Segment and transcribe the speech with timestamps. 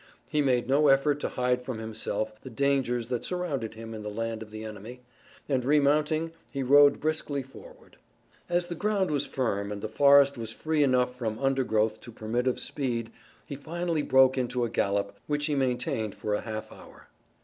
[0.31, 4.09] He made no effort to hide from himself the dangers that surrounded him in the
[4.09, 5.03] land of the enemy,
[5.47, 7.97] and remounting he rode briskly forward.
[8.49, 12.47] As the ground was firm and the forest was free enough from undergrowth to permit
[12.47, 13.11] of speed
[13.45, 17.09] he finally broke into a gallop which he maintained for a half hour.